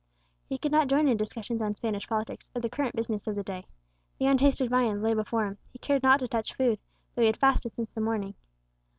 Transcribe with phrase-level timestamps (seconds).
[0.47, 3.43] He could not join in discussions on Spanish politics, or the current business of the
[3.43, 3.67] day.
[4.17, 6.79] The untasted viands lay before him; he cared not to touch food,
[7.13, 8.33] though he had fasted since the morning.